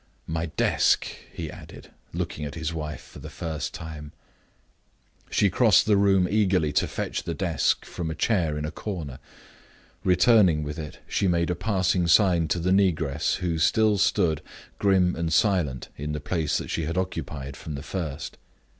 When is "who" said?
13.41-13.59